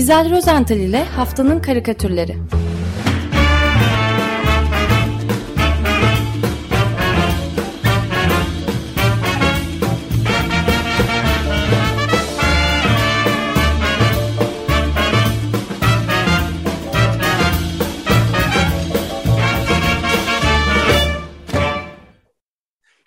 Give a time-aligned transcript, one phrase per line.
[0.00, 2.36] İzel Rozental ile Haftanın Karikatürleri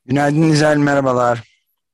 [0.05, 1.39] Günaydın İzel, merhabalar.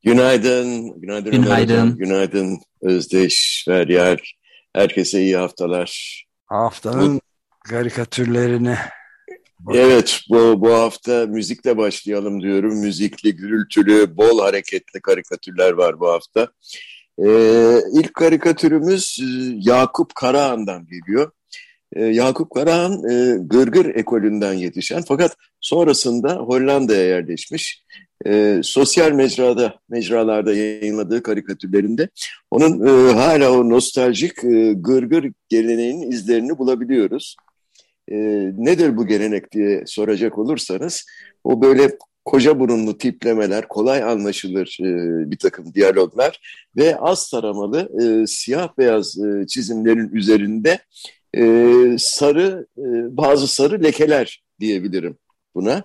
[0.03, 4.17] Günaydın, günaydın, günaydın, günaydın Özdeş, Feryal.
[4.73, 6.23] Herkese iyi haftalar.
[6.45, 7.19] Haftanın bu,
[7.69, 8.75] karikatürlerini.
[9.73, 12.79] Evet, bu, bu hafta müzikle başlayalım diyorum.
[12.79, 16.47] Müzikli, gürültülü, bol hareketli karikatürler var bu hafta.
[17.25, 19.25] Ee, ilk karikatürümüz e,
[19.69, 21.31] Yakup Karahan'dan geliyor.
[21.93, 27.85] Ee, Yakup Karahan e, Gırgır ekolünden yetişen fakat sonrasında Hollanda'ya yerleşmiş
[28.25, 32.09] e, sosyal mecrada mecralarda yayınladığı karikatürlerinde
[32.51, 37.35] onun e, hala o nostaljik e, gırgır geleneğinin izlerini bulabiliyoruz.
[38.11, 38.15] E,
[38.57, 41.05] nedir bu gelenek diye soracak olursanız
[41.43, 44.85] o böyle koca burunlu tiplemeler, kolay anlaşılır e,
[45.31, 46.39] bir takım diyaloglar
[46.77, 50.79] ve az taramalı e, siyah beyaz e, çizimlerin üzerinde
[51.37, 55.17] e, sarı e, bazı sarı lekeler diyebilirim
[55.55, 55.83] buna.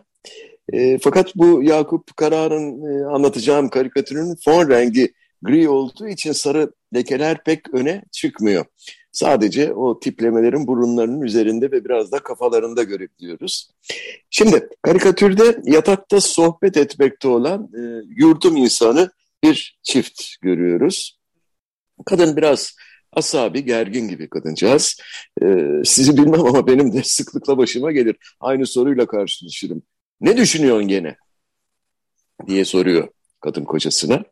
[0.73, 5.13] E, fakat bu Yakup Karahan'ın e, anlatacağım karikatürün fon rengi
[5.43, 8.65] gri olduğu için sarı lekeler pek öne çıkmıyor.
[9.13, 13.71] Sadece o tiplemelerin burunlarının üzerinde ve biraz da kafalarında görebiliyoruz.
[14.31, 17.81] Şimdi karikatürde yatakta sohbet etmekte olan e,
[18.17, 19.11] yurdum insanı
[19.45, 21.19] bir çift görüyoruz.
[22.07, 22.75] Kadın biraz
[23.13, 25.01] asabi, gergin gibi kadıncağız.
[25.43, 28.17] Ee, sizi bilmem ama benim de sıklıkla başıma gelir.
[28.41, 29.83] Aynı soruyla karşılaşırım.
[30.21, 31.17] Ne düşünüyorsun gene?
[32.47, 33.09] diye soruyor
[33.41, 34.25] kadın kocasına.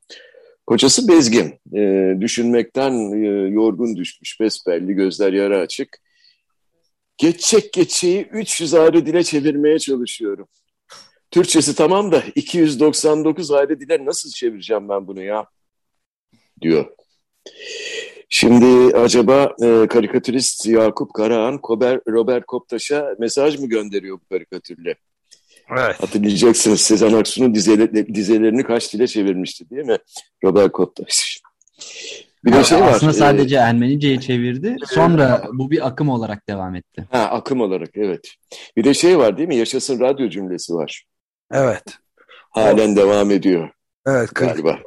[0.67, 5.99] Kocası bezgin, e, düşünmekten e, yorgun düşmüş, besbelli, gözler yara açık.
[7.17, 10.49] Geçecek geçeyi 300 ayrı dile çevirmeye çalışıyorum.
[11.31, 15.47] Türkçesi tamam da 299 ayrı dile nasıl çevireceğim ben bunu ya?
[16.61, 16.87] diyor.
[18.29, 21.61] Şimdi acaba e, karikatürist Yakup Karahan
[22.09, 24.95] Robert Koptaş'a mesaj mı gönderiyor bu karikatürle?
[25.79, 26.03] Evet.
[26.03, 29.99] Hatırlayacaksınız Sezen Aksu'nun dizeleri, dizelerini kaç dile çevirmişti değil mi?
[30.45, 31.41] Robert Koptaş.
[32.45, 32.89] Bir de şey var.
[32.89, 34.77] Aslında sadece Ermenice'yi çevirdi.
[34.87, 37.09] Sonra bu bir akım olarak devam etti.
[37.11, 38.29] Ha, akım olarak evet.
[38.77, 39.57] Bir de şey var değil mi?
[39.57, 41.05] Yaşasın radyo cümlesi var.
[41.53, 41.85] Evet.
[42.51, 42.97] Halen evet.
[42.97, 43.71] devam ediyor.
[44.07, 44.35] Evet.
[44.35, 44.79] Galiba.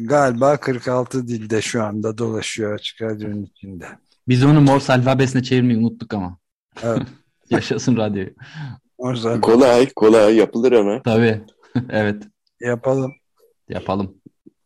[0.00, 3.86] Galiba 46 dilde şu anda dolaşıyor açık radyonun içinde.
[4.28, 6.38] Biz onu Morse alfabesine çevirmeyi unuttuk ama.
[6.82, 7.02] Evet.
[7.50, 7.96] Yaşasın
[8.98, 11.02] Morse kolay, kolay yapılır ama.
[11.02, 11.40] Tabii.
[11.90, 12.22] evet.
[12.60, 13.14] Yapalım.
[13.68, 14.14] Yapalım.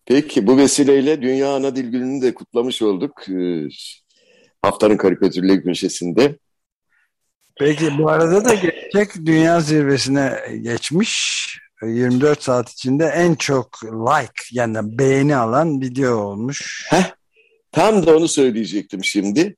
[0.06, 3.28] Peki bu vesileyle Dünya Ana Dil Günü'nü de kutlamış olduk.
[3.28, 3.68] Ee,
[4.62, 6.38] haftanın karikatürleri köşesinde.
[7.58, 11.38] Peki bu arada da gerçek dünya zirvesine geçmiş
[11.82, 16.86] 24 saat içinde en çok like yani beğeni alan video olmuş.
[16.90, 17.12] Heh,
[17.72, 19.56] tam da onu söyleyecektim şimdi.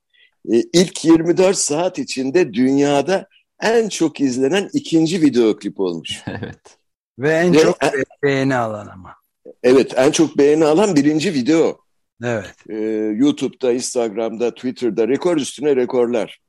[0.53, 3.27] Ee, ilk 24 saat içinde dünyada
[3.61, 6.23] en çok izlenen ikinci video klip olmuş.
[6.27, 6.77] evet.
[7.19, 7.91] Ve en Ve çok en,
[8.23, 9.15] beğeni alan ama.
[9.63, 11.77] Evet en çok beğeni alan birinci video.
[12.23, 12.55] Evet.
[12.69, 12.75] Ee,
[13.15, 16.39] YouTube'da, Instagram'da, Twitter'da rekor üstüne rekorlar.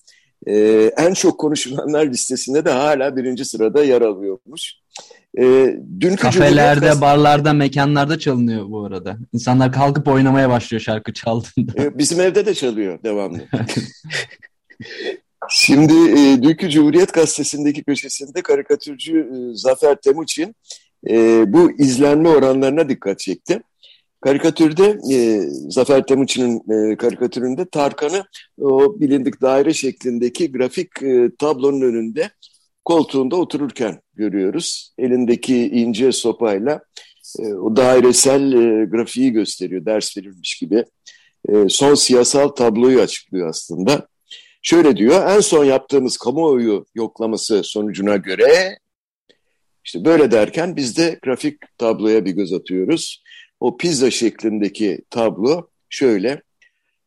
[0.46, 4.74] Ee, en çok konuşulanlar listesinde de hala birinci sırada yer alıyormuş.
[5.38, 5.42] E,
[6.00, 7.00] dünkü Kafelerde, Cumhuriyet...
[7.00, 9.16] barlarda, mekanlarda çalınıyor bu arada.
[9.32, 11.82] İnsanlar kalkıp oynamaya başlıyor şarkı çaldığında.
[11.82, 13.40] E, bizim evde de çalıyor devamlı.
[15.48, 20.54] Şimdi e, dünkü Cumhuriyet Gazetesi'ndeki köşesinde karikatürcü e, Zafer Temuçin
[21.10, 23.62] e, bu izlenme oranlarına dikkat çekti.
[24.20, 28.24] Karikatürde e, Zafer Temuçin'in e, karikatüründe Tarkan'ı
[28.60, 32.30] o bilindik daire şeklindeki grafik e, tablonun önünde
[32.84, 34.94] koltuğunda otururken görüyoruz.
[34.98, 36.80] Elindeki ince sopayla
[37.38, 40.84] e, o dairesel e, grafiği gösteriyor, ders verilmiş gibi.
[41.48, 44.11] E, son siyasal tabloyu açıklıyor aslında.
[44.62, 48.78] Şöyle diyor, en son yaptığımız kamuoyu yoklaması sonucuna göre,
[49.84, 53.22] işte böyle derken biz de grafik tabloya bir göz atıyoruz.
[53.60, 56.42] O pizza şeklindeki tablo şöyle,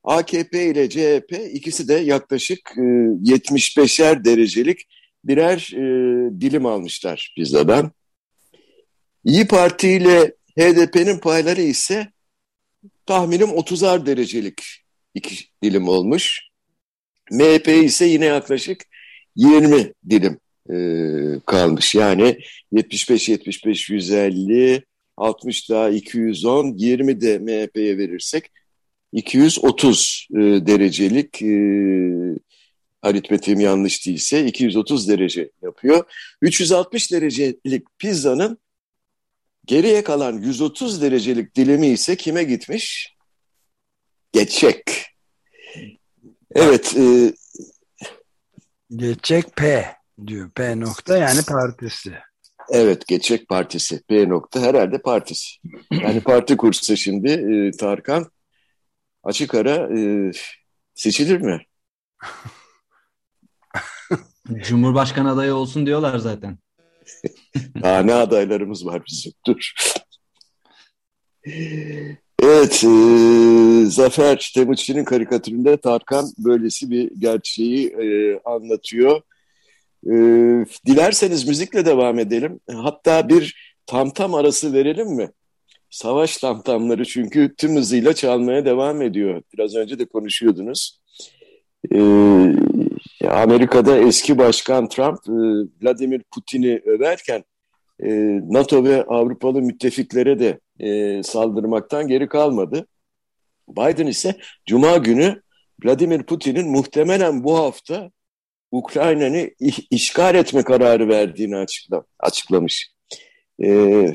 [0.03, 4.87] AKP ile CHP ikisi de yaklaşık e, 75'er derecelik
[5.23, 5.81] birer e,
[6.41, 7.91] dilim almışlar pizzadan.
[9.23, 12.11] İyi Parti ile HDP'nin payları ise
[13.05, 14.63] tahminim 30'ar derecelik
[15.13, 16.41] iki dilim olmuş.
[17.31, 18.81] MHP ise yine yaklaşık
[19.35, 20.39] 20 dilim
[20.69, 20.75] e,
[21.45, 21.95] kalmış.
[21.95, 22.37] Yani
[22.73, 24.83] 75-75 150,
[25.17, 28.51] 60 daha 210, 20 de MHP'ye verirsek
[29.13, 31.55] 230 e, derecelik e,
[33.01, 36.03] aritmetiğim yanlış değilse 230 derece yapıyor.
[36.41, 38.57] 360 derecelik pizzanın
[39.65, 43.15] geriye kalan 130 derecelik dilimi ise kime gitmiş?
[44.31, 45.14] Geçek.
[46.55, 46.97] Evet.
[46.97, 47.33] E,
[48.95, 49.85] Geçek P
[50.27, 50.49] diyor.
[50.49, 52.13] P nokta yani partisi.
[52.69, 54.03] Evet, Geçek Partisi.
[54.03, 55.55] P nokta herhalde partisi.
[55.91, 58.31] Yani parti kursa şimdi e, Tarkan
[59.23, 60.31] açık ara e,
[60.95, 61.65] seçilir mi?
[64.67, 66.57] Cumhurbaşkanı adayı olsun diyorlar zaten.
[67.83, 69.31] Daha ne adaylarımız var bizim.
[69.47, 69.73] Dur.
[72.45, 79.21] Evet, e, Zafer Temuçin'in karikatüründe Tarkan böylesi bir gerçeği e, anlatıyor.
[80.05, 80.13] E,
[80.85, 82.59] dilerseniz müzikle devam edelim.
[82.73, 85.31] Hatta bir tam tam arası verelim mi?
[85.89, 89.41] Savaş tamtamları çünkü tüm hızıyla çalmaya devam ediyor.
[89.53, 90.99] Biraz önce de konuşuyordunuz.
[91.95, 91.99] E,
[93.27, 95.33] Amerika'da eski başkan Trump e,
[95.81, 97.43] Vladimir Putin'i överken
[98.03, 98.09] e,
[98.49, 102.87] NATO ve Avrupalı müttefiklere de e, saldırmaktan geri kalmadı.
[103.69, 104.35] Biden ise
[104.65, 105.41] Cuma günü
[105.83, 108.11] Vladimir Putin'in muhtemelen bu hafta
[108.71, 109.49] Ukrayna'nı
[109.91, 112.91] işgal etme kararı verdiğini açıkla, açıklamış.
[113.63, 114.13] Ee,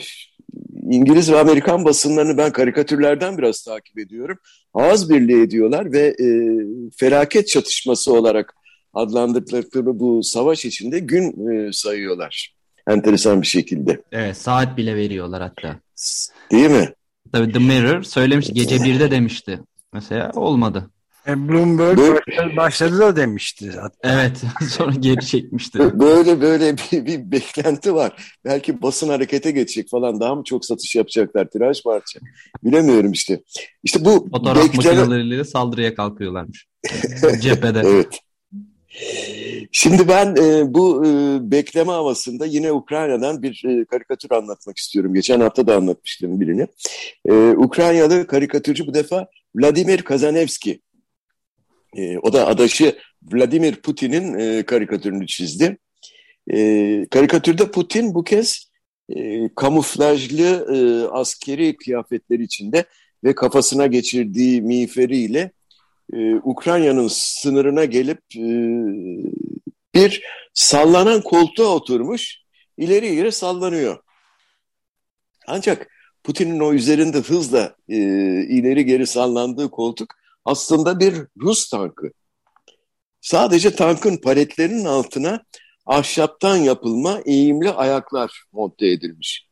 [0.91, 4.39] İngiliz ve Amerikan basınlarını ben karikatürlerden biraz takip ediyorum.
[4.75, 6.27] Ağız birliği ediyorlar ve e,
[6.97, 8.55] felaket çatışması olarak
[8.95, 12.55] adlandırdıkları bu savaş içinde gün e, sayıyorlar.
[12.89, 14.03] Enteresan bir şekilde.
[14.13, 15.81] Evet saat bile veriyorlar hatta.
[16.53, 16.95] Değil mi?
[17.33, 19.61] Tabii The Mirror söylemiş gece birde demişti.
[19.93, 20.91] Mesela olmadı.
[21.27, 24.11] E, Bloomberg böyle, başladı da demişti zaten.
[24.11, 25.79] Evet sonra geri çekmişti.
[25.79, 28.37] Böyle böyle bir, bir beklenti var.
[28.45, 32.21] Belki basın harekete geçecek falan daha mı çok satış yapacaklar tiraj parça.
[32.65, 33.43] Bilemiyorum işte.
[33.83, 34.99] İşte bu Fotoğraf bekleme...
[34.99, 36.67] makineleriyle saldırıya kalkıyorlarmış.
[37.41, 37.83] Cephede.
[37.85, 38.21] evet.
[39.73, 41.11] Şimdi ben e, bu e,
[41.51, 45.15] bekleme havasında yine Ukrayna'dan bir e, karikatür anlatmak istiyorum.
[45.15, 46.67] Geçen hafta da anlatmıştım birini.
[47.25, 50.81] E, Ukraynalı karikatürcü bu defa Vladimir Kazanevski.
[51.97, 55.79] E, o da adaşı Vladimir Putin'in e, karikatürünü çizdi.
[56.53, 58.71] E, karikatürde Putin bu kez
[59.17, 62.85] e, kamuflajlı e, askeri kıyafetler içinde
[63.25, 65.51] ve kafasına geçirdiği miğferiyle
[66.13, 68.47] e, Ukrayna'nın sınırına gelip e,
[69.95, 70.23] bir
[70.55, 72.37] sallanan koltuğa oturmuş,
[72.77, 73.99] ileri geri sallanıyor.
[75.47, 75.91] Ancak
[76.25, 77.97] Putin'in o üzerinde hızla e,
[78.47, 80.15] ileri geri sallandığı koltuk
[80.45, 82.11] aslında bir Rus tankı.
[83.21, 85.45] Sadece tankın paletlerinin altına
[85.87, 89.47] ahşaptan yapılma eğimli ayaklar monte edilmiş.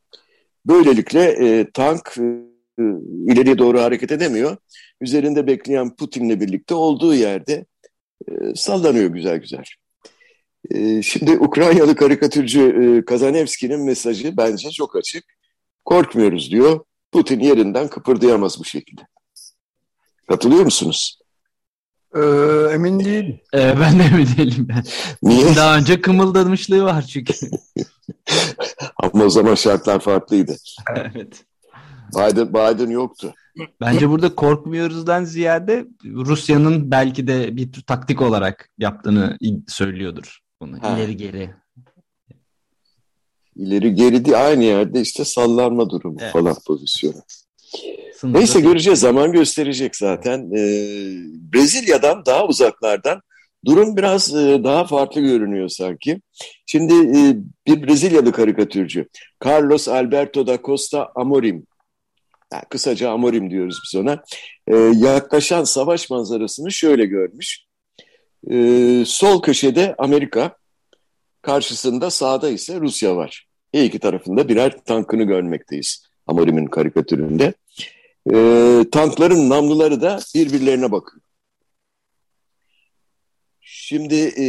[0.67, 2.58] Böylelikle e, tank e,
[3.33, 4.57] ileriye doğru hareket edemiyor.
[5.01, 7.67] Üzerinde bekleyen Putin'le birlikte olduğu yerde
[8.29, 9.65] e, sallanıyor güzel güzel.
[10.71, 15.25] E, şimdi Ukraynalı karikatürcü e, Kazanevski'nin mesajı bence çok açık.
[15.85, 16.81] Korkmuyoruz diyor.
[17.13, 19.03] Putin yerinden kıpırdayamaz bu şekilde.
[20.29, 21.19] Katılıyor musunuz?
[22.15, 22.21] Ee,
[22.75, 23.39] emin değil.
[23.55, 24.69] Ee, ben de emin değilim.
[24.69, 24.85] Ben.
[25.23, 25.57] Niye?
[25.57, 27.35] Daha önce kımıldamışlığı var çünkü.
[28.97, 30.57] Ama o zaman şartlar farklıydı.
[30.97, 31.45] evet.
[32.17, 33.35] Biden, Biden yoktu.
[33.81, 40.39] Bence burada korkmuyoruzdan ziyade Rusya'nın belki de bir taktik olarak yaptığını söylüyordur.
[40.61, 40.99] Bunu ha.
[40.99, 41.51] ileri geri.
[43.57, 46.33] İleri geri değil aynı yerde işte sallanma durumu evet.
[46.33, 47.23] falan pozisyonu.
[48.15, 50.51] Sınırda Neyse göreceğiz zaman gösterecek zaten.
[50.57, 51.17] Ee,
[51.53, 53.21] Brezilya'dan daha uzaklardan
[53.65, 56.21] durum biraz e, daha farklı görünüyor sanki.
[56.67, 59.09] Şimdi e, bir Brezilyalı karikatürcü
[59.47, 61.67] Carlos Alberto da Costa Amorim
[62.53, 64.25] yani kısaca Amorim diyoruz biz ona.
[64.67, 67.61] E, yaklaşan savaş manzarasını şöyle görmüş.
[68.51, 70.57] E, sol köşede Amerika,
[71.43, 73.47] karşısında sağda ise Rusya var.
[73.73, 77.55] Her iki tarafında birer tankını görmekteyiz Amorim'in karikatüründe.
[78.33, 81.23] E, tankların namluları da birbirlerine bakıyor.
[83.61, 84.47] Şimdi e,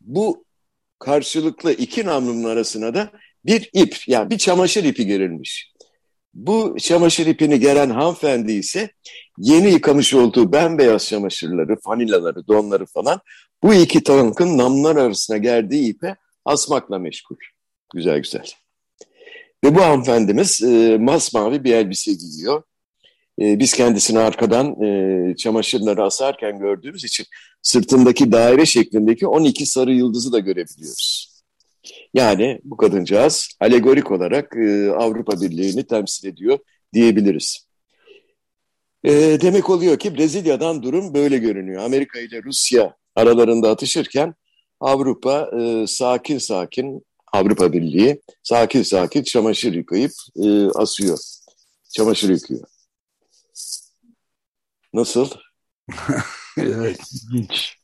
[0.00, 0.44] bu
[0.98, 3.10] karşılıklı iki namlunun arasına da
[3.44, 5.73] bir ip yani bir çamaşır ipi gerilmiş.
[6.34, 8.90] Bu çamaşır ipini gelen hanımefendi ise
[9.38, 13.20] yeni yıkamış olduğu bembeyaz çamaşırları, fanilaları, donları falan
[13.62, 17.36] bu iki tankın namlar arasına gerdiği ipe asmakla meşgul.
[17.94, 18.46] Güzel güzel.
[19.64, 22.62] Ve bu hanımefendimiz e, masmavi bir elbise giyiyor.
[23.40, 27.26] E, biz kendisini arkadan e, çamaşırları asarken gördüğümüz için
[27.62, 31.33] sırtındaki daire şeklindeki 12 sarı yıldızı da görebiliyoruz.
[32.14, 36.58] Yani bu kadıncağız alegorik olarak e, Avrupa Birliği'ni temsil ediyor
[36.94, 37.66] diyebiliriz.
[39.04, 41.82] E, demek oluyor ki Brezilya'dan durum böyle görünüyor.
[41.82, 44.34] Amerika ile Rusya aralarında atışırken
[44.80, 51.18] Avrupa e, sakin sakin Avrupa Birliği sakin sakin çamaşır yıkayıp e, asıyor.
[51.96, 52.64] Çamaşır yıkıyor.
[54.92, 55.28] Nasıl?
[56.58, 57.00] evet,
[57.32, 57.78] ilginç.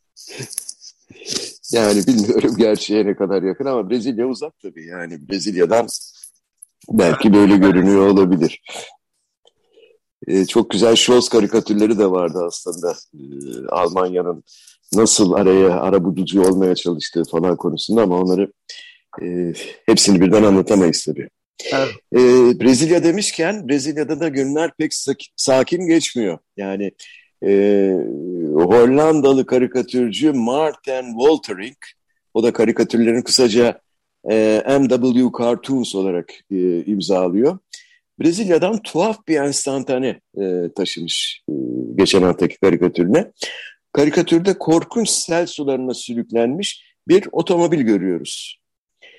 [1.72, 4.86] Yani bilmiyorum gerçeğe ne kadar yakın ama Brezilya uzak tabii.
[4.86, 5.86] Yani Brezilya'dan
[6.90, 8.62] belki böyle görünüyor olabilir.
[10.26, 12.96] Ee, çok güzel Scholz karikatürleri de vardı aslında.
[13.14, 13.18] Ee,
[13.68, 14.44] Almanya'nın
[14.94, 18.52] nasıl araya arabulucu olmaya çalıştığı falan konusunda ama onları
[19.22, 19.52] e,
[19.86, 21.28] hepsini birden anlatamayız tabii.
[21.72, 21.88] Evet.
[22.12, 24.92] Ee, Brezilya demişken Brezilya'da da günler pek
[25.36, 26.38] sakin geçmiyor.
[26.56, 26.92] Yani
[27.44, 27.50] e,
[28.62, 31.76] Hollandalı karikatürcü Martin Woltering,
[32.34, 33.80] o da karikatürlerini kısaca
[34.30, 37.58] e, MW Cartoons olarak e, imzalıyor.
[38.20, 41.52] Brezilya'dan tuhaf bir enstantane e, taşımış e,
[41.94, 43.32] geçen haftaki karikatürüne.
[43.92, 48.60] Karikatürde korkunç sel sularına sürüklenmiş bir otomobil görüyoruz.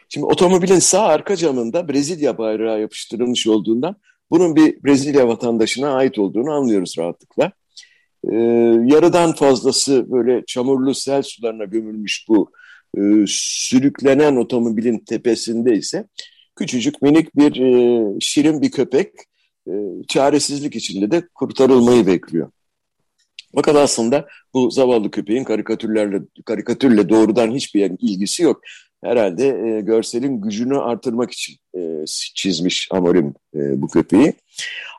[0.09, 3.95] Şimdi otomobilin sağ arka camında Brezilya bayrağı yapıştırılmış olduğundan
[4.31, 7.51] bunun bir Brezilya vatandaşına ait olduğunu anlıyoruz rahatlıkla.
[8.23, 8.35] Ee,
[8.85, 12.51] yarıdan fazlası böyle çamurlu sel sularına gömülmüş bu
[12.97, 16.07] e, sürüklenen otomobilin tepesinde ise
[16.55, 19.13] küçücük minik bir e, şirin bir köpek
[19.67, 19.71] e,
[20.07, 22.51] çaresizlik içinde de kurtarılmayı bekliyor.
[23.55, 28.61] Fakat aslında bu zavallı köpeğin karikatürlerle karikatürle doğrudan hiçbir ilgisi yok.
[29.03, 34.33] Herhalde e, görselin gücünü artırmak için e, çizmiş Amorim e, bu köpeği.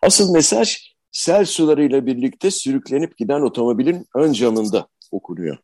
[0.03, 5.59] Asıl mesaj sel sularıyla birlikte sürüklenip giden otomobilin ön camında okunuyor.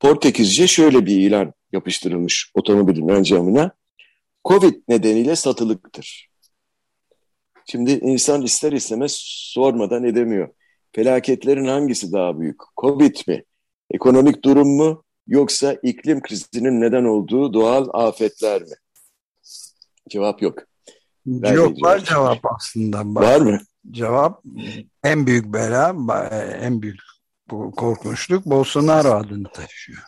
[0.00, 3.70] Portekizce şöyle bir ilan yapıştırılmış otomobilin ön camına.
[4.44, 6.28] Covid nedeniyle satılıktır.
[7.66, 10.48] Şimdi insan ister istemez sormadan edemiyor.
[10.92, 12.60] Felaketlerin hangisi daha büyük?
[12.76, 13.44] Covid mi?
[13.90, 15.04] Ekonomik durum mu?
[15.26, 18.74] Yoksa iklim krizinin neden olduğu doğal afetler mi?
[20.08, 20.58] Cevap yok.
[21.26, 23.02] Yok var cevap aslında.
[23.04, 23.60] Var mı?
[23.90, 24.42] Cevap
[25.04, 25.96] en büyük bela,
[26.60, 27.00] en büyük
[27.76, 30.02] korkunçluk Bolsonaro adını taşıyor.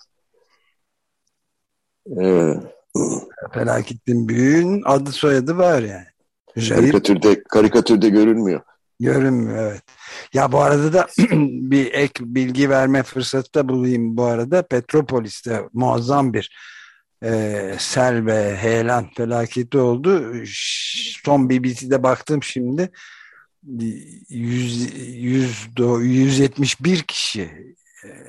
[2.16, 2.62] Evet.
[3.52, 6.06] Felaketin büyüğün adı soyadı var yani.
[6.68, 8.60] Karikatürde, karikatürde görünmüyor.
[9.00, 9.82] Görünmüyor evet.
[10.34, 11.06] Ya bu arada da
[11.70, 14.62] bir ek bilgi verme fırsatı da bulayım bu arada.
[14.62, 16.56] Petropolis'te muazzam bir
[17.24, 20.32] e, sel ve heyelan felaketi oldu.
[21.24, 22.90] Son BBC'de baktım şimdi.
[23.66, 27.50] 100, 100, 171 kişi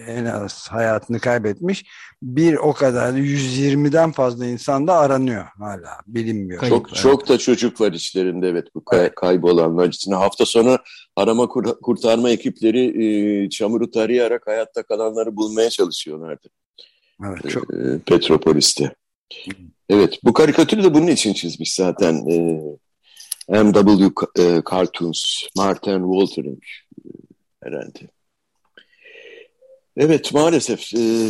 [0.08, 1.86] en az hayatını kaybetmiş.
[2.22, 6.70] Bir o kadar 120'den fazla insan da aranıyor hala bilinmiyor.
[6.70, 9.16] Çok çok da çocuk var içlerinde evet bu kay evet.
[9.16, 10.12] kaybolanlar için.
[10.12, 10.78] Hafta sonu
[11.16, 16.48] arama kur kurtarma ekipleri e, çamuru tarayarak hayatta kalanları bulmaya çalışıyorlardı.
[17.26, 17.74] Evet, çok...
[17.74, 18.96] E, Petropolis'te.
[19.90, 22.14] Evet bu karikatürü de bunun için çizmiş zaten.
[22.14, 22.62] E,
[23.50, 24.12] M.W.
[24.40, 26.64] E, Cartoons, Martin Woltering
[26.98, 27.10] e,
[27.64, 28.00] herhalde.
[29.98, 30.94] Evet maalesef.
[30.94, 31.30] E,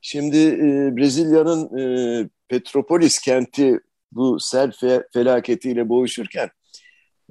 [0.00, 3.80] şimdi e, Brezilya'nın e, Petropolis kenti
[4.12, 6.50] bu sel fe felaketiyle boğuşurken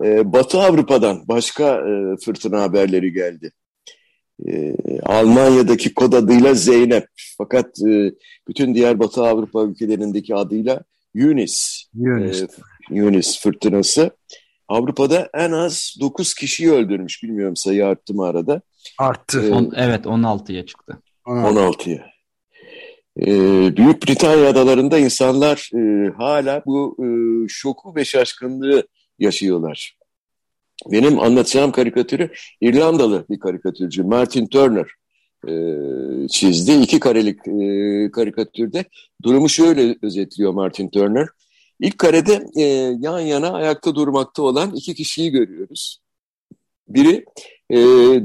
[0.04, 3.52] e, Batı Avrupa'dan başka e, fırtına haberleri geldi.
[4.48, 8.12] E, Almanya'daki kod adıyla Zeynep fakat e,
[8.48, 11.86] bütün diğer Batı Avrupa ülkelerindeki adıyla Yunis.
[11.94, 12.44] Yunis.
[12.44, 12.48] E,
[12.90, 14.12] Yunis fırtınası.
[14.68, 17.24] Avrupa'da en az 9 kişiyi öldürmüş.
[17.24, 18.62] Bilmiyorum sayı arttı mı arada.
[19.00, 19.48] Arttı.
[19.48, 21.02] Ee, On, evet 16'ya çıktı.
[21.26, 22.06] 16'ya.
[23.20, 27.08] Ee, Büyük Britanya adalarında insanlar e, hala bu e,
[27.48, 28.88] şoku ve şaşkınlığı
[29.20, 29.98] yaşıyorlar.
[30.92, 32.30] Benim anlatacağım karikatürü
[32.62, 34.88] İrlandalı bir karikatürcü Martin Turner
[35.48, 35.54] e,
[36.28, 36.72] çizdi.
[36.72, 38.86] İki karelik e, karikatürde
[39.24, 41.28] durumu şöyle özetliyor Martin Turner.
[41.80, 42.64] İlk karede e,
[43.00, 46.00] yan yana ayakta durmakta olan iki kişiyi görüyoruz.
[46.88, 47.26] Biri
[47.70, 47.78] e,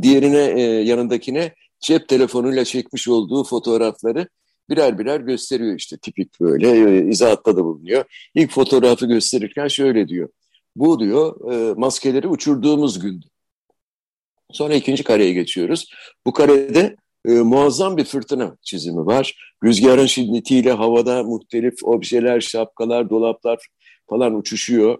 [0.02, 4.28] diğerine e, yanındakine cep telefonuyla çekmiş olduğu fotoğrafları
[4.71, 8.04] birer birer gösteriyor işte tipik böyle e, izahatta da bulunuyor.
[8.35, 10.28] İlk fotoğrafı gösterirken şöyle diyor.
[10.76, 13.26] Bu diyor e, maskeleri uçurduğumuz gündü.
[14.52, 15.90] Sonra ikinci kareye geçiyoruz.
[16.26, 19.55] Bu karede e, muazzam bir fırtına çizimi var.
[19.65, 23.67] Rüzgarın şiddetiyle havada muhtelif objeler, şapkalar, dolaplar
[24.11, 24.99] falan uçuşuyor.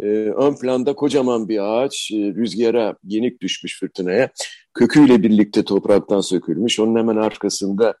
[0.00, 4.30] E, ön planda kocaman bir ağaç e, rüzgara yenik düşmüş fırtınaya.
[4.74, 6.80] Köküyle birlikte topraktan sökülmüş.
[6.80, 7.94] Onun hemen arkasında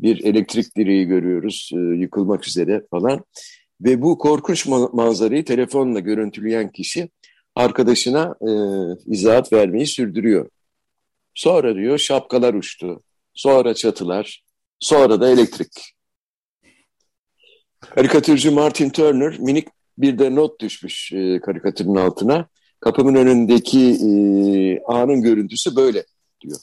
[0.00, 3.24] bir elektrik direği görüyoruz e, yıkılmak üzere falan.
[3.80, 7.08] Ve bu korkunç manzarayı telefonla görüntüleyen kişi
[7.54, 8.50] arkadaşına e,
[9.06, 10.50] izahat vermeyi sürdürüyor
[11.34, 13.02] Sonra diyor şapkalar uçtu.
[13.40, 14.44] Sonra çatılar.
[14.80, 15.94] Sonra da elektrik.
[17.80, 19.68] Karikatürcü Martin Turner minik
[19.98, 22.48] bir de not düşmüş e, karikatürün altına.
[22.80, 24.12] Kapımın önündeki e,
[24.86, 26.04] anın görüntüsü böyle
[26.40, 26.58] diyor.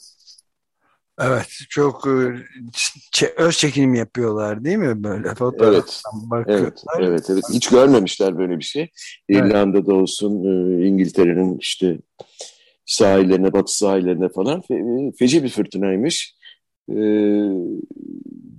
[1.20, 2.46] Evet çok e,
[3.36, 5.28] öz çekim yapıyorlar değil mi böyle
[5.60, 6.02] evet,
[6.48, 7.44] evet, evet, evet.
[7.52, 8.90] Hiç görmemişler böyle bir şey.
[9.28, 11.98] İrlanda'da olsun, e, İngiltere'nin işte
[12.86, 14.74] sahillerine, batı sahillerine falan fe,
[15.18, 16.37] feci bir fırtınaymış.
[16.88, 16.94] Ee,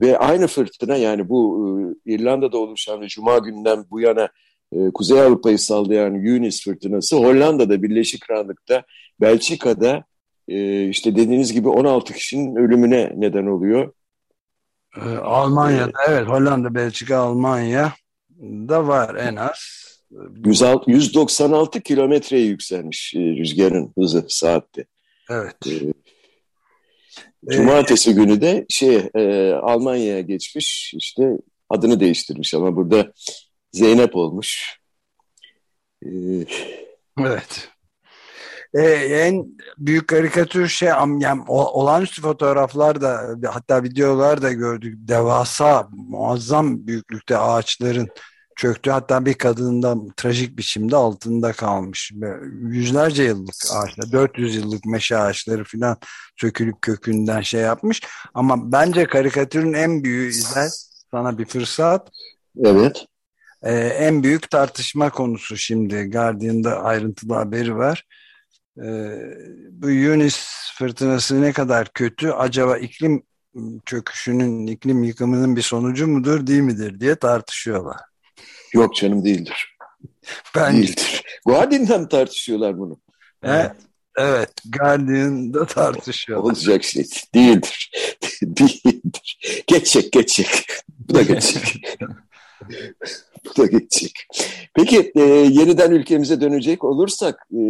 [0.01, 1.69] ve aynı fırtına yani bu
[2.05, 4.29] İrlanda'da oluşan ve Cuma günden bu yana
[4.71, 8.83] e, Kuzey Avrupa'yı sallayan Yunis fırtınası Hollanda'da, Birleşik Krallık'ta,
[9.21, 10.03] Belçika'da
[10.48, 13.93] e, işte dediğiniz gibi 16 kişinin ölümüne neden oluyor.
[14.98, 17.93] Ee, Almanya'da ee, evet Hollanda, Belçika, Almanya
[18.41, 19.89] da var en az.
[20.88, 24.86] 196 kilometreye yükselmiş e, rüzgarın hızı saatte.
[25.29, 25.55] Evet.
[27.48, 31.38] Ee, Cumartesi günü de şey e, Almanya'ya geçmiş işte
[31.69, 33.13] adını değiştirmiş ama burada
[33.72, 34.79] Zeynep olmuş.
[36.05, 36.10] Ee,
[37.19, 37.69] evet.
[38.74, 38.81] Ee,
[39.25, 39.46] en
[39.77, 40.88] büyük karikatür şey
[41.19, 44.96] yani olağanüstü fotoğraflar da hatta videolar da gördük.
[44.98, 48.10] Devasa muazzam büyüklükte ağaçların
[48.59, 48.91] çöktü.
[48.91, 52.11] Hatta bir kadının da trajik biçimde altında kalmış.
[52.61, 55.97] Yüzlerce yıllık ağaçlar, 400 yıllık meşe ağaçları falan
[56.37, 58.01] sökülüp kökünden şey yapmış.
[58.33, 60.69] Ama bence karikatürün en büyüğü izler
[61.11, 62.09] sana bir fırsat.
[62.65, 63.05] Evet.
[63.63, 66.09] Ee, en büyük tartışma konusu şimdi.
[66.09, 68.05] Guardian'da ayrıntılı haberi var.
[68.83, 69.15] Ee,
[69.71, 70.47] bu Yunis
[70.77, 72.29] fırtınası ne kadar kötü?
[72.31, 73.23] Acaba iklim
[73.85, 78.08] çöküşünün, iklim yıkımının bir sonucu mudur, değil midir diye tartışıyorlar.
[78.73, 79.75] Yok canım değildir.
[80.55, 80.77] Ben...
[80.77, 81.23] Değildir.
[81.45, 82.99] Guardian'da tartışıyorlar bunu?
[83.43, 83.71] Evet.
[84.17, 84.49] Evet,
[84.79, 86.51] Guardian'da tartışıyorlar.
[86.51, 87.91] Olacak şey değildir.
[88.43, 89.63] değildir.
[89.67, 90.65] Geçecek, geçecek.
[91.00, 91.98] Bu da geçecek.
[93.46, 94.11] Bu da geçecek.
[94.74, 97.61] Peki e, yeniden ülkemize dönecek olursak e,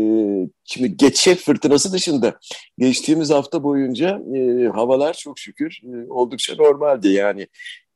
[0.63, 2.39] şimdi geçe fırtınası dışında
[2.77, 7.09] geçtiğimiz hafta boyunca e, havalar çok şükür e, oldukça normaldi.
[7.09, 7.47] Yani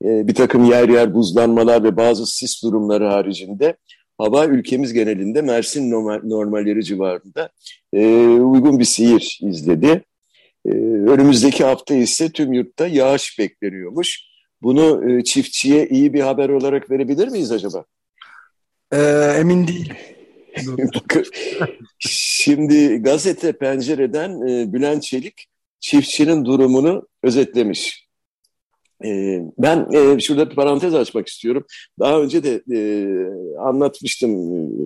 [0.04, 3.78] e, bir takım yer yer buzlanmalar ve bazı sis durumları haricinde
[4.18, 7.50] hava ülkemiz genelinde Mersin normal, normalleri civarında
[7.94, 10.04] e, uygun bir seyir izledi.
[10.66, 10.70] E,
[11.08, 14.20] önümüzdeki hafta ise tüm yurtta yağış bekleniyormuş.
[14.62, 17.86] Bunu e, çiftçiye iyi bir haber olarak verebilir miyiz acaba?
[18.94, 19.94] Ee, emin değil.
[22.00, 25.48] Şimdi gazete pencereden e, Bülent Çelik
[25.80, 28.08] çiftçinin durumunu özetlemiş.
[29.06, 31.66] E, ben e, şurada bir parantez açmak istiyorum.
[32.00, 32.80] Daha önce de e,
[33.60, 34.32] anlatmıştım,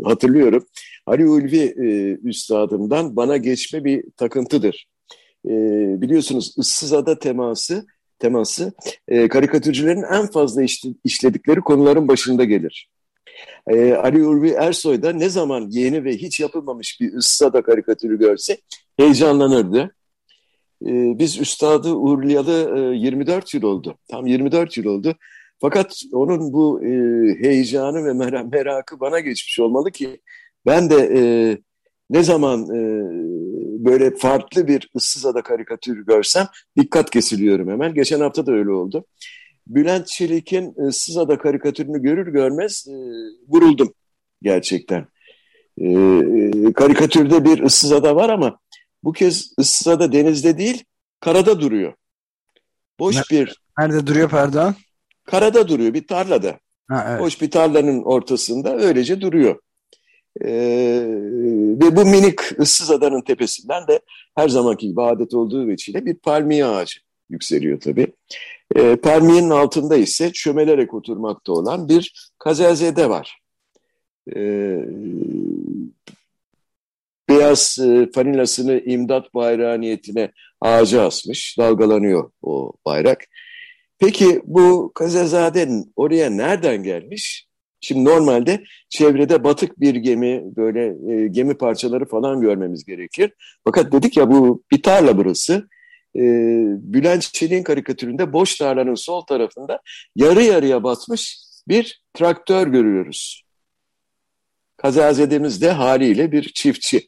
[0.04, 0.66] hatırlıyorum.
[1.06, 4.88] Ali Ulvi e, üstadımdan bana geçme bir takıntıdır.
[6.02, 7.86] Biliyorsunuz ıssız ada teması
[8.20, 8.74] teması
[9.30, 12.90] karikatürcülerin en fazla işle, işledikleri konuların başında gelir.
[14.04, 18.58] Ali Ulvi Ersoy da ne zaman yeni ve hiç yapılmamış bir ıssada karikatürü görse
[18.98, 19.96] heyecanlanırdı.
[20.86, 23.98] E, biz üstadı uğurlayalı e, 24 yıl oldu.
[24.08, 25.16] Tam 24 yıl oldu.
[25.62, 26.90] Fakat onun bu e,
[27.42, 30.22] heyecanı ve mer merakı bana geçmiş olmalı ki
[30.66, 31.22] ben de e,
[32.10, 32.70] ne zaman
[33.86, 37.94] böyle farklı bir ıssız ada karikatür görsem dikkat kesiliyorum hemen.
[37.94, 39.06] Geçen hafta da öyle oldu.
[39.68, 42.88] Bülent Çelik'in ıssız ada karikatürünü görür görmez
[43.48, 43.94] vuruldum
[44.42, 45.08] gerçekten.
[46.74, 48.60] Karikatürde bir ıssız ada var ama
[49.04, 50.84] bu kez ıssız ada denizde değil
[51.20, 51.94] karada duruyor.
[53.00, 53.62] Boş Nerede, bir...
[53.80, 54.76] Nerede duruyor pardon?
[55.24, 56.60] Karada duruyor bir tarlada.
[56.88, 57.22] Ha, evet.
[57.22, 59.60] Boş bir tarlanın ortasında öylece duruyor.
[60.42, 61.04] Ee,
[61.82, 64.00] ve bu minik ıssız adanın tepesinden de
[64.36, 68.08] her zamanki gibi adet olduğu veçile bir palmiye ağacı yükseliyor tabii.
[68.76, 73.42] Ee, palmiyenin altında ise çömelerek oturmakta olan bir kazelzede var.
[74.36, 74.86] Ee,
[77.30, 83.26] beyaz e, fanilasını imdat bayrağı niyetine ağaca asmış, dalgalanıyor o bayrak.
[84.00, 87.48] Peki bu kazelzadenin oraya nereden gelmiş?
[87.82, 93.32] Şimdi normalde çevrede batık bir gemi, böyle e, gemi parçaları falan görmemiz gerekir.
[93.64, 95.68] Fakat dedik ya bu bir tarla burası.
[96.16, 96.22] E,
[96.94, 99.82] Bülent Çelik'in karikatüründe boş tarlanın sol tarafında
[100.16, 101.38] yarı yarıya batmış
[101.68, 103.44] bir traktör görüyoruz.
[104.78, 107.08] Kazazedemiz de haliyle bir çiftçi.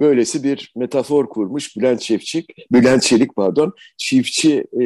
[0.00, 4.82] Böylesi bir metafor kurmuş Bülent Çiftçik, Bülent Çelik pardon, çiftçi e,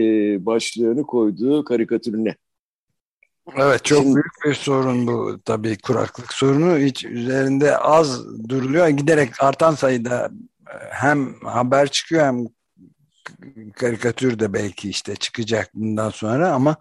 [0.47, 2.37] başlığını koyduğu karikatürüne.
[3.57, 9.43] Evet çok Şimdi, büyük bir sorun bu tabii kuraklık sorunu hiç üzerinde az duruluyor giderek
[9.43, 10.31] artan sayıda
[10.69, 12.47] e, hem haber çıkıyor hem
[13.73, 16.77] karikatür de belki işte çıkacak bundan sonra ama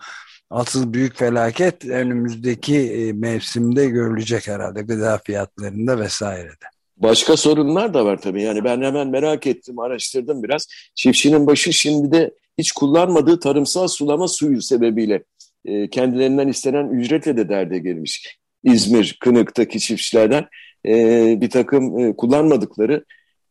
[0.50, 6.66] asıl büyük felaket önümüzdeki e, mevsimde görülecek herhalde gıda fiyatlarında vesairede.
[7.02, 8.42] Başka sorunlar da var tabii.
[8.42, 10.68] Yani ben hemen merak ettim, araştırdım biraz.
[10.96, 15.24] Çiftçinin başı şimdi de hiç kullanmadığı tarımsal sulama suyu sebebiyle
[15.66, 18.38] e, kendilerinden istenen ücretle de derde girmiş.
[18.64, 20.46] İzmir, Kınık'taki çiftçilerden
[20.88, 20.94] e,
[21.42, 23.06] bir takım e, kullanmadıkları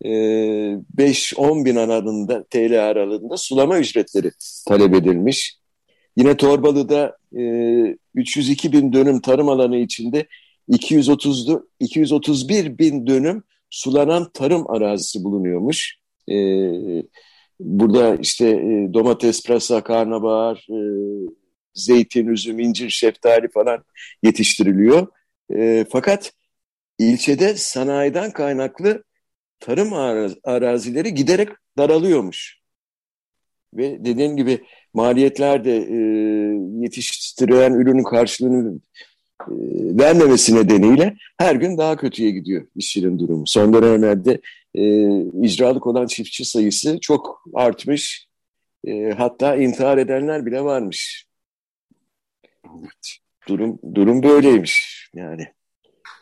[0.05, 4.31] 5-10 bin aralığında, TL aralığında sulama ücretleri
[4.69, 5.57] talep edilmiş.
[6.17, 7.17] Yine Torbalı'da
[8.15, 10.27] 302 bin dönüm tarım alanı içinde
[10.71, 11.49] 230,
[11.81, 15.97] 231 bin dönüm sulanan tarım arazisi bulunuyormuş.
[17.61, 18.47] Burada işte
[18.95, 20.67] domates, pırasa, karnabahar,
[21.75, 23.85] zeytin, üzüm, incir, şeftali falan
[24.23, 25.07] yetiştiriliyor.
[25.91, 26.33] Fakat
[26.99, 29.05] ilçede sanayiden kaynaklı
[29.61, 29.93] tarım
[30.45, 32.61] arazileri giderek daralıyormuş.
[33.75, 35.97] Ve dediğim gibi maliyetler de e,
[36.83, 38.81] yetiştirilen ürünün karşılığını e,
[39.98, 43.44] vermemesi nedeniyle her gün daha kötüye gidiyor işçinin durumu.
[43.46, 44.40] Son dönemlerde
[44.74, 44.83] e,
[45.42, 48.26] icralık olan çiftçi sayısı çok artmış.
[48.87, 51.26] E, hatta intihar edenler bile varmış.
[53.48, 55.48] Durum durum böyleymiş yani.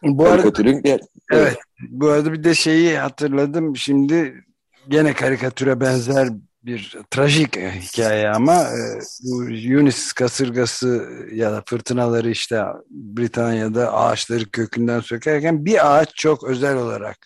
[0.02, 1.00] Bu arada, evet,
[1.32, 1.56] evet.
[1.90, 3.76] Bu arada bir de şeyi hatırladım.
[3.76, 4.44] Şimdi
[4.88, 6.28] gene karikatüre benzer
[6.62, 15.00] bir trajik hikaye ama e, bu Yunis kasırgası ya da fırtınaları işte Britanya'da ağaçları kökünden
[15.00, 17.16] sökerken bir ağaç çok özel olarak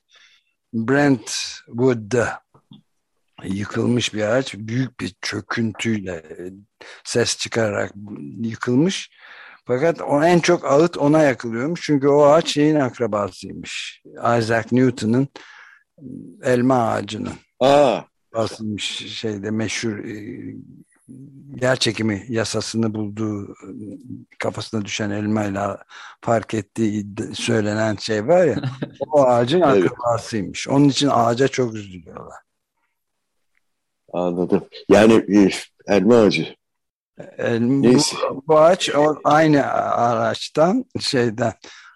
[0.75, 2.41] Brentwood'da
[3.45, 6.23] yıkılmış bir ağaç büyük bir çöküntüyle
[7.05, 7.93] ses çıkararak
[8.43, 9.11] yıkılmış
[9.67, 11.83] fakat o en çok ağıt ona yakılıyormuş.
[11.83, 14.03] Çünkü o ağaç şeyin akrabasıymış.
[14.39, 15.29] Isaac Newton'ın
[16.43, 17.35] elma ağacının.
[17.61, 18.01] Aa.
[18.35, 18.85] Basılmış
[19.19, 20.45] şeyde meşhur e,
[21.61, 23.55] yer çekimi yasasını bulduğu
[24.39, 25.85] kafasına düşen elmayla
[26.21, 28.57] fark ettiği söylenen şey var ya
[29.11, 29.85] o ağacın evet.
[29.85, 30.69] akrabasıymış.
[30.69, 32.39] Onun için ağaca çok üzülüyorlar.
[34.13, 34.65] Anladım.
[34.89, 35.51] Yani e,
[35.87, 36.55] elma ağacı
[37.61, 38.17] Neyse.
[38.31, 41.53] Bu, bu ağaç o, aynı araçtan şeyden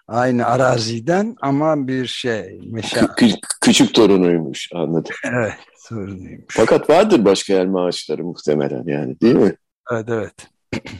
[0.07, 3.07] aynı araziden ama bir şey meşe.
[3.17, 3.27] Kü
[3.61, 5.15] küçük torunuymuş anladım.
[5.23, 5.53] Evet
[5.89, 6.45] torunuymuş.
[6.49, 9.55] Fakat vardır başka elma ağaçları muhtemelen yani değil mi?
[9.91, 10.33] Evet evet.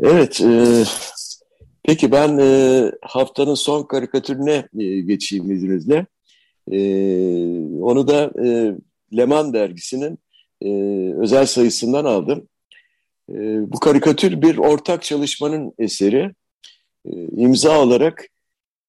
[0.00, 0.84] evet e,
[1.82, 6.06] peki ben e, haftanın son karikatürüne e, geçeyim izninizle.
[6.72, 6.78] E,
[7.80, 8.74] onu da e,
[9.16, 10.18] Leman dergisinin
[10.62, 10.70] e,
[11.14, 12.48] özel sayısından aldım.
[13.30, 13.34] E,
[13.72, 16.34] bu karikatür bir ortak çalışmanın eseri.
[17.04, 18.26] E, imza olarak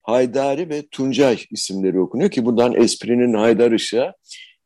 [0.02, 4.14] Haydari ve Tuncay isimleri okunuyor ki buradan esprinin Haydar Işık'a,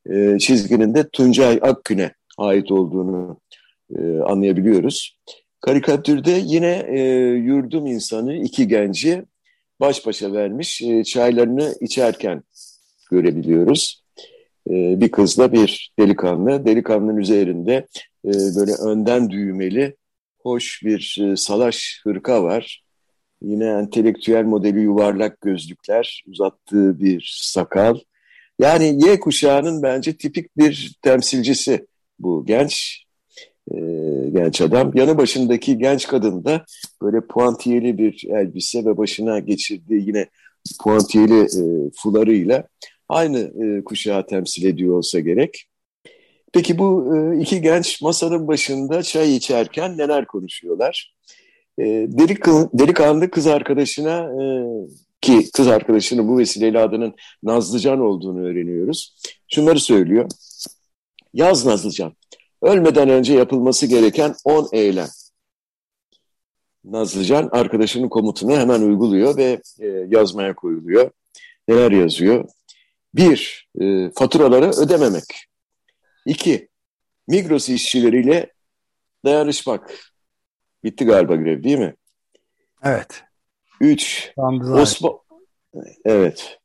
[0.09, 3.39] e, çizginin de Tuncay Akgün'e ait olduğunu
[3.95, 5.17] e, anlayabiliyoruz.
[5.61, 6.99] Karikatürde yine e,
[7.35, 9.25] yurdum insanı iki genci
[9.79, 12.43] baş başa vermiş e, çaylarını içerken
[13.11, 14.03] görebiliyoruz.
[14.69, 16.65] E, bir kızla bir delikanlı.
[16.65, 17.87] Delikanlının üzerinde
[18.25, 19.95] e, böyle önden düğmeli
[20.39, 22.84] hoş bir e, salaş hırka var.
[23.41, 27.99] Yine entelektüel modeli yuvarlak gözlükler, uzattığı bir sakal.
[28.59, 31.87] Yani Y kuşağının bence tipik bir temsilcisi
[32.19, 33.05] bu genç
[33.71, 33.75] e,
[34.31, 34.91] genç adam.
[34.95, 36.65] Yanı başındaki genç kadın da
[37.01, 40.27] böyle puantiyeli bir elbise ve başına geçirdiği yine
[40.83, 42.67] puantiyeli e, fularıyla
[43.09, 45.65] aynı e, kuşağı temsil ediyor olsa gerek.
[46.53, 51.14] Peki bu e, iki genç masanın başında çay içerken neler konuşuyorlar?
[51.79, 54.45] E, delik, delikanlı kız arkadaşına e,
[55.21, 59.15] ki kız arkadaşının bu vesileyle adının Nazlıcan olduğunu öğreniyoruz.
[59.53, 60.29] Şunları söylüyor.
[61.33, 62.13] Yaz Nazlıcan.
[62.61, 65.07] Ölmeden önce yapılması gereken 10 eylem.
[66.85, 71.11] Nazlıcan arkadaşının komutunu hemen uyguluyor ve e, yazmaya koyuluyor.
[71.67, 72.49] Neler yazıyor?
[73.15, 75.23] Bir, e, faturaları ödememek.
[76.25, 76.69] İki,
[77.27, 78.53] Migros işçileriyle
[79.25, 80.14] dayanışmak.
[80.85, 81.95] Bitti galiba grev değil mi?
[82.83, 83.23] Evet.
[83.81, 85.13] Üç, Osman,
[86.05, 86.59] evet.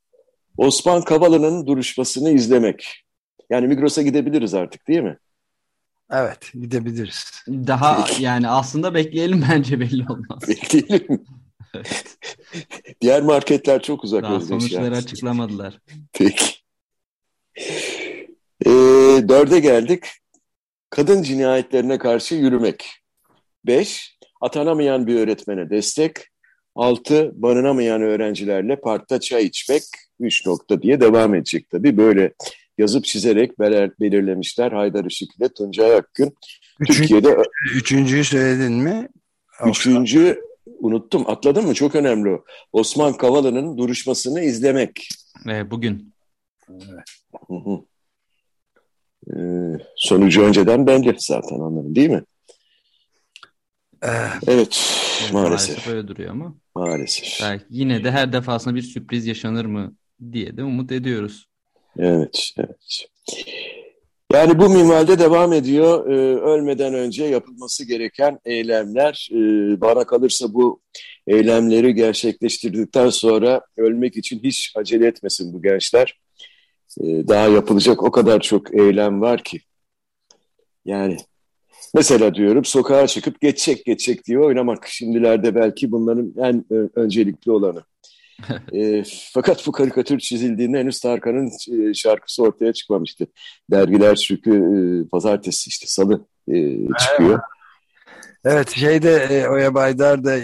[0.57, 3.05] Osman Kavala'nın duruşmasını izlemek.
[3.51, 5.19] Yani Migros'a gidebiliriz artık değil mi?
[6.11, 7.45] Evet gidebiliriz.
[7.49, 10.49] Daha yani aslında bekleyelim bence belli olmaz.
[10.49, 11.27] Bekleyelim.
[13.01, 14.23] Diğer marketler çok uzak.
[14.23, 14.97] Daha sonuçları yani.
[14.97, 15.79] açıklamadılar.
[16.13, 16.55] Peki.
[18.67, 18.71] E,
[19.29, 20.05] dörde geldik.
[20.91, 23.00] Kadın cinayetlerine karşı yürümek.
[23.67, 26.13] Beş, atanamayan bir öğretmene destek.
[26.75, 29.83] Altı, barınamayan öğrencilerle parkta çay içmek.
[30.21, 31.97] Üç nokta diye devam edecek tabii.
[31.97, 32.35] Böyle
[32.79, 33.59] yazıp çizerek
[34.01, 34.73] belirlemişler.
[34.73, 36.35] Haydar Işık ile Tuncay Akgün.
[36.81, 37.37] Üçüncü, Türkiye'de
[37.75, 39.09] üçüncüyü söyledin mi?
[39.67, 40.41] Üçüncü
[40.79, 41.25] unuttum.
[41.27, 41.75] Atladın mı?
[41.75, 42.45] Çok önemli o.
[42.73, 45.09] Osman Kavala'nın duruşmasını izlemek.
[45.49, 46.15] Ee, bugün.
[46.71, 47.05] Evet.
[47.49, 47.81] Hı hı.
[49.37, 52.23] Ee, sonucu önceden belli zaten onların değil mi?
[54.03, 55.33] Ee, evet, evet maalesef.
[55.33, 56.55] Maalesef öyle duruyor ama.
[56.75, 57.39] Maalesef.
[57.43, 59.95] Belki yine de her defasında bir sürpriz yaşanır mı
[60.33, 61.47] diye de umut ediyoruz.
[61.99, 63.07] Evet, evet.
[64.33, 66.11] Yani bu minvalde devam ediyor.
[66.11, 69.29] Ee, ölmeden önce yapılması gereken eylemler.
[69.33, 70.81] Ee, bana kalırsa bu
[71.27, 76.21] eylemleri gerçekleştirdikten sonra ölmek için hiç acele etmesin bu gençler.
[77.01, 79.61] Ee, daha yapılacak o kadar çok eylem var ki.
[80.85, 81.17] Yani
[81.95, 84.87] mesela diyorum sokağa çıkıp geçecek geçecek diye oynamak.
[84.89, 87.85] Şimdilerde belki bunların en e, öncelikli olanı.
[88.73, 93.27] e, fakat bu karikatür çizildiğinde henüz Tarkan'ın e, şarkısı ortaya çıkmamıştı.
[93.71, 97.41] Dergiler çünkü e, pazartesi işte salı e, çıkıyor.
[98.45, 100.39] Evet şeyde e, Oya Baydar da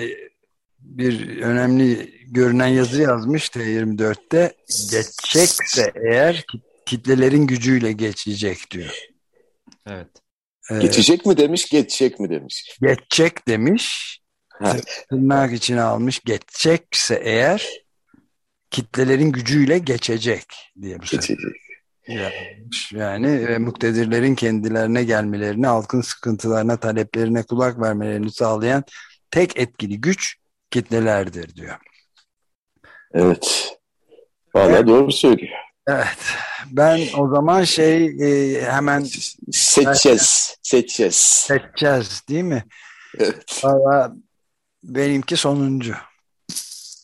[0.81, 4.53] bir önemli görünen yazı yazmış T24'te
[4.91, 6.45] geçecekse eğer
[6.87, 8.99] kitlelerin gücüyle geçecek diyor.
[9.87, 10.26] Evet.
[10.71, 12.79] Ee, geçecek mi demiş, geçecek mi demiş.
[12.83, 14.17] Geçecek demiş.
[15.11, 16.21] Tırnak içine almış.
[16.25, 17.69] Geçecekse eğer
[18.71, 20.47] kitlelerin gücüyle geçecek
[20.81, 21.39] diye bu geçecek.
[22.09, 22.93] Yazmış.
[22.93, 28.85] Yani e, muktedirlerin kendilerine gelmelerini, halkın sıkıntılarına, taleplerine kulak vermelerini sağlayan
[29.31, 30.37] tek etkili güç
[30.71, 31.77] kitlelerdir diyor.
[33.15, 33.77] Evet.
[34.55, 34.87] Valla evet.
[34.87, 35.66] doğru söylüyor.
[35.89, 36.19] Evet.
[36.67, 39.07] Ben o zaman şey e, hemen
[39.53, 40.57] seçeceğiz.
[40.63, 41.17] Seçeceğiz.
[41.17, 42.65] Seçeceğiz değil mi?
[43.19, 43.65] Evet.
[43.65, 44.13] Valla
[44.83, 45.95] benimki sonuncu.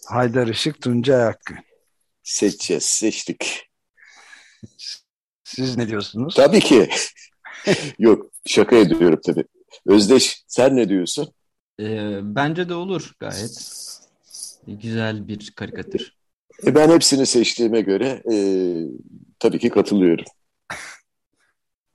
[0.09, 1.59] Haydar Işık, Tuncay Akgün.
[2.23, 2.85] Seçeceğiz.
[2.85, 3.68] Seçtik.
[5.45, 6.35] Siz ne diyorsunuz?
[6.35, 6.90] Tabii ki.
[7.99, 9.45] Yok şaka ediyorum tabii.
[9.87, 11.35] Özdeş sen ne diyorsun?
[11.81, 13.88] Ee, bence de olur gayet.
[14.66, 16.21] Güzel bir karikatür.
[16.66, 18.37] E ben hepsini seçtiğime göre e,
[19.38, 20.25] tabii ki katılıyorum.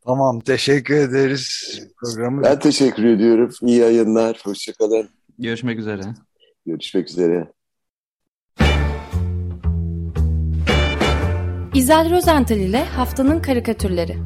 [0.05, 2.43] Tamam teşekkür ederiz programı.
[2.43, 3.51] Ben teşekkür ediyorum.
[3.61, 4.41] İyi yayınlar.
[4.43, 5.09] Hoşçakalın.
[5.39, 6.01] Görüşmek üzere.
[6.65, 7.51] Görüşmek üzere.
[11.73, 14.17] İzel Rozental ile Haftanın Karikatürleri.